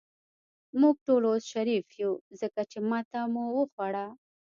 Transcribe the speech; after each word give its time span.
موږ 0.81 0.95
ټول 1.05 1.21
اوس 1.29 1.43
شریف 1.53 1.85
یو، 2.01 2.11
ځکه 2.41 2.61
چې 2.71 2.77
ماته 2.89 3.19
مو 3.33 3.43
وخوړه. 3.57 4.05